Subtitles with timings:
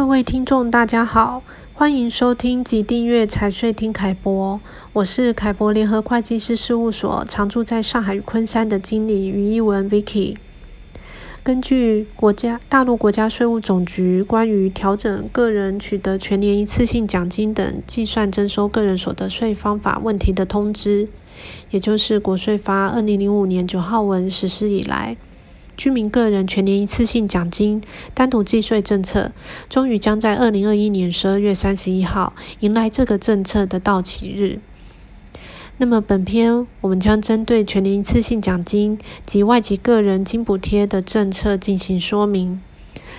[0.00, 1.42] 各位听众，大家好，
[1.74, 4.58] 欢迎收听及订阅财税听凯博。
[4.94, 10.38] 我是凯博联合会计师事务所常驻在上海与昆山的经理于一文 Vicky。
[11.42, 21.08] 根据国家大陆国家税务总局关于调整个人取得全年一次性奖金等计算征收个人所得税方法问题的通知，
[21.70, 25.18] 也就是国税发二零零五年九号文实施以来，
[25.80, 27.80] 居民个人全年一次性奖金
[28.12, 29.32] 单独计税政策，
[29.70, 34.58] 终于将在二零二一年十二月三十一号迎来这个政策的到期日。
[35.78, 42.60] 那么本篇我们将针对全年一次性奖金及外籍个人津补贴的政策进行说明。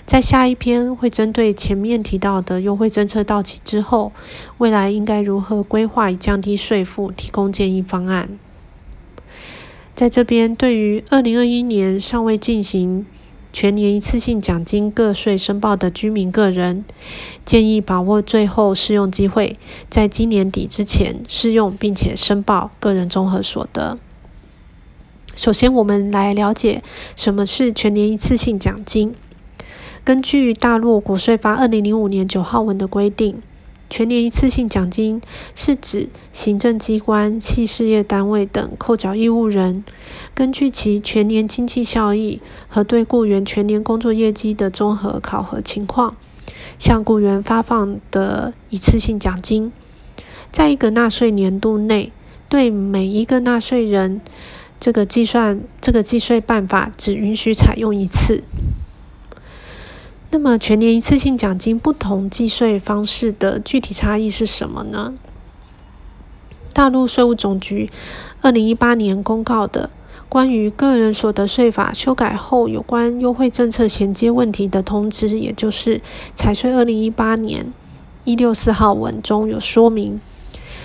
[0.05, 4.11] 在下一篇会针对前面提到的优惠政策到期之后，
[4.59, 8.29] 未来应该如何规划以降低税负，提供建议方案。
[10.01, 13.05] 在这边，对于二零二一年尚未进行
[13.53, 16.83] 全年一次性奖金个税申报的居民个人，
[17.45, 19.59] 建议把握最后适用机会，
[19.91, 23.99] 在今年底之前适用并且申报个人综合所得。
[25.35, 26.81] 首先，我们来了解
[27.15, 29.13] 什么是全年一次性奖金。
[30.03, 33.39] 根据大陆国税发二零零五年九号文的规定。
[33.91, 35.21] 全年一次性奖金
[35.53, 39.83] 是指行政机关、系事业单位等扣缴义务人，
[40.33, 46.15] 根据其全年经济效益和对雇员全年工作业绩的综合考核情况，
[46.79, 49.73] 向雇员发放的一次性奖金。
[50.53, 52.13] 在一个纳税年度内，
[52.47, 54.21] 对每一个纳税人，
[54.79, 58.45] 这个计算这个计税办法只允许采用一次。
[60.33, 65.13] 那么，全年一次性奖金不同计税方式的具体差异是什么呢？
[66.71, 67.89] 大陆税务总局
[68.41, 69.89] 二零一八年公告的
[70.29, 75.99] 关于个人所得税法修改后有关优惠政策衔接问题的通知，也就是
[76.33, 77.73] 财税二零一八年
[78.23, 80.21] 一六四号文中有说明，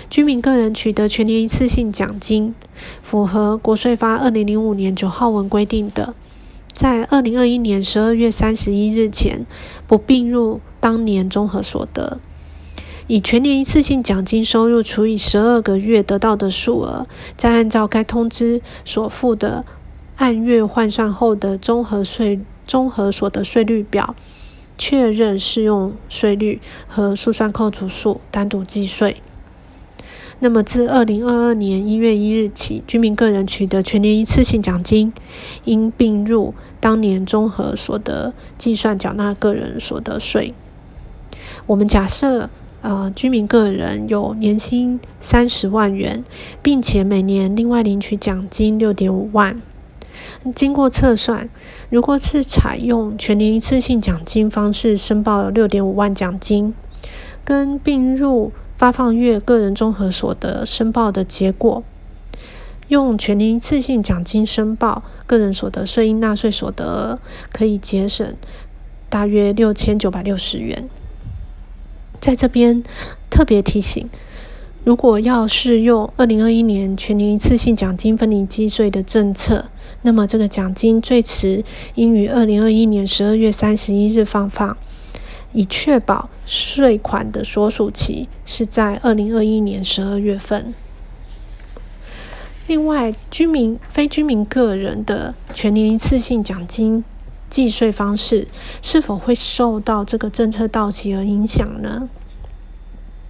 [0.09, 2.53] 居民个人取得全年一次性奖金，
[3.01, 6.13] 符合国税发二零零五年九号文规定的。
[6.77, 9.47] 在二零二一年十二月三十一日前，
[9.87, 12.19] 不并入当年综合所得，
[13.07, 19.65] 以全年一次性奖金收入除以十二个月得到的数额，再按照该通知所附的
[20.17, 24.15] 按月换算后的综合税综合所得税率表，
[24.77, 29.23] 确认适用税率和速算扣除数，单独计税。
[30.39, 35.11] 那么，自二零二二年一月一日起，居民个人取得全年一次性奖金，
[35.63, 40.53] 应并入当年综合所得计算缴纳个人所得税。
[41.65, 42.49] 我们假设，
[42.81, 46.23] 呃，居民个人有年薪三十万元，
[46.61, 49.61] 并且每年另外领取奖金六点五万。
[50.55, 51.49] 经过测算，
[51.89, 56.73] 如果是采用全年一次性奖金方式申报六点五万奖金，
[57.43, 61.83] 跟并入发放月个人综合所得申报的结果，
[62.87, 67.19] 用全年一次性奖金申报个人所得税应纳税所得额，
[67.51, 68.33] 可以节省
[69.09, 70.87] 大约六千九百六十元。
[72.19, 72.83] 在这边
[73.29, 74.09] 特别提醒，
[74.83, 79.65] 如果要适用二零二一年全年一次性奖金分离计税的政策，
[80.01, 81.63] 那么这个奖金最迟
[81.95, 84.77] 应于二零二一年十二月三十一日发放。
[85.53, 90.73] 以确保税款的所属期是在二零二一年十二月份。
[92.67, 97.03] 另外，居民、非居民个人的全年一次性奖金
[97.49, 98.45] 计税方式
[98.81, 102.09] 是否会受到这个政策到期而影响呢？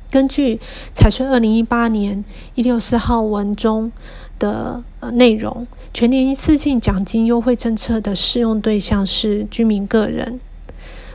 [0.09, 0.59] 根据
[0.93, 2.25] 财税二零一八年
[2.55, 3.91] 一六四号文中
[4.39, 10.39] 的呃内容，全年一次性奖金优惠政策的适用对象是居民个人。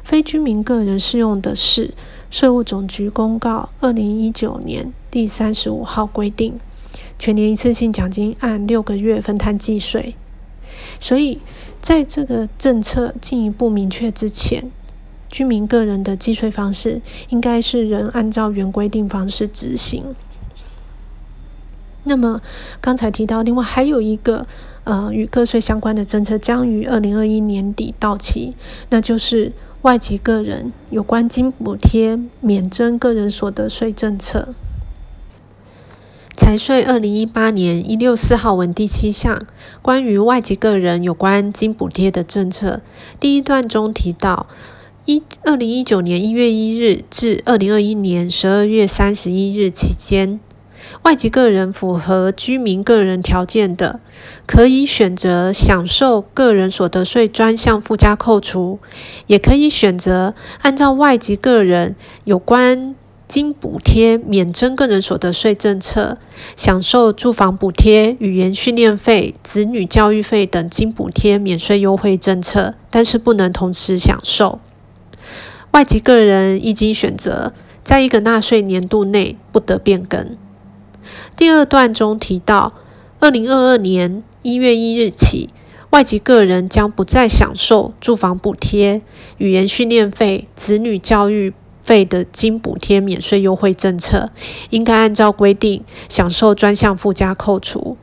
[0.04, 1.94] 非居民个人适用的是
[2.31, 6.60] 税务总局公告二零一九年第三十五号规定，
[7.22, 10.16] 全年一次性奖金按六个月分摊计税。
[10.98, 11.39] 所以，
[11.80, 14.72] 在这个政策进一步明确之前，
[15.28, 20.16] 居民个人的计税方式应该是仍按照原规定方式执行。
[22.03, 22.42] 那么，
[22.80, 24.45] 刚才提到，另外还有一个
[24.83, 28.57] 呃与个税相关的政策将于二零二一年底到期，
[28.89, 29.53] 那就是。
[29.83, 34.54] 外籍个人有关津补贴免征个人所得税政策，
[36.34, 39.47] 财税二零一八年一六四号文第七项
[39.83, 42.81] 关于外籍个人有关津补贴的政策，
[43.21, 44.47] 第一段中提到，
[45.05, 50.41] 一二零一九年一月一日至二零二一年十二月三十一日期间，
[51.03, 54.01] 外籍个人符合居民个人条件的，
[54.47, 58.81] 可以选择享受个人所得税专项附加扣除，
[59.27, 61.95] 也可以选择按照外籍个人
[62.25, 62.95] 有关
[63.33, 66.19] 津补贴免征个人所得税政策，
[66.55, 74.61] 享受住房补贴、语言训练费、子女教育费等津补贴免税优惠政策，但是不能同时享受。
[75.71, 80.37] 外籍个人一经选择，在一个纳税年度内不得变更。
[81.34, 82.75] 第二段中提到，
[83.19, 85.49] 二零二二年一月一日起，
[85.89, 89.01] 外籍个人将不再享受住房补贴、
[89.39, 94.31] 语言训练费、子女教育费的津补贴免税优惠政策，
[94.71, 97.97] 应该按照规定享受专项附加扣除。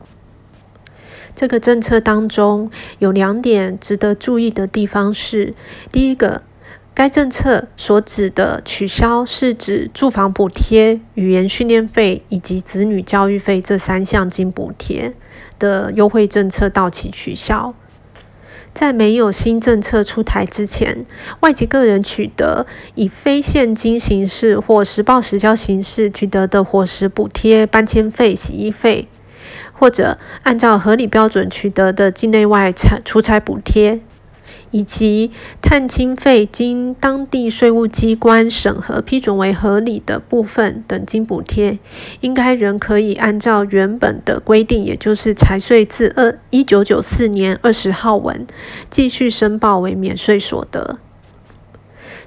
[1.34, 5.54] 这个政策当中有两点值得注意的地方是：
[5.90, 6.42] 第一个，
[6.92, 15.14] 该政策所指的取消是指住房补贴、语言训练费以及子女教育费这三项津补贴
[15.58, 17.74] 的优惠政策到期取消。
[18.72, 21.04] 在没有新政策出台之前，
[21.40, 29.08] 外籍个人取得以非现金形式或实报实销形式取得的伙食补贴、搬迁费、洗衣费，
[29.72, 34.00] 或者按照合理标准取得的境内外产出差补贴。
[34.70, 35.30] 以及
[35.60, 41.78] 探亲费经当地税务机关审核批准为合理的部分等金补贴，
[42.20, 48.46] 应该仍可以按照原本的规定，也就是财税自二一九九四年二十号文
[48.88, 50.98] 继续申报为免税所得。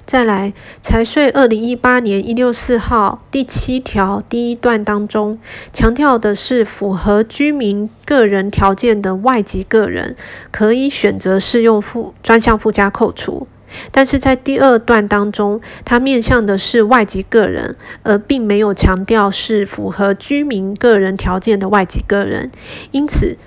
[0.06, 0.52] 再来，
[0.82, 5.38] 财税二零一八年一六四号第七条第一段当中
[5.72, 10.14] 强调的是，符合居民个人条件的外籍个人
[10.50, 13.46] 可以选择适用附专项附加扣除，
[13.90, 22.50] 但是在第二段当中，它面向的是外籍个人，而并没有强调是符合居民个人条件的外籍个人，
[22.90, 23.38] 因此。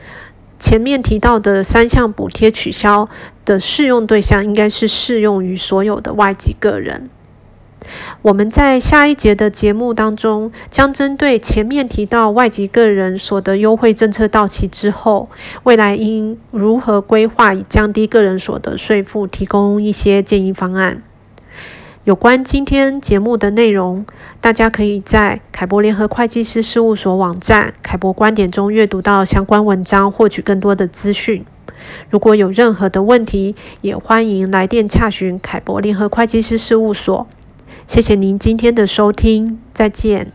[0.60, 3.08] 前面提到的三项补贴取消
[3.46, 7.10] 的适用对象，应该是适用于所有的外籍个人。
[8.24, 15.30] 我们在下一节的节目当中，将针对前面提到外籍个人所得优惠政策到期之后，
[15.64, 21.04] 未来应如何规划以降低个人所得税负，提供一些建议方案。
[22.08, 24.06] 有关今天节目的内容，
[24.40, 31.46] 大家可以在凯博联合会计师事务所网站“凯博观点”中阅读到相关文章，获取更多的资讯。
[32.10, 37.28] 如果有任何的问题，也欢迎来电洽询凯博联合会计师事务所。
[37.88, 40.32] 谢谢您今天的收听，再见。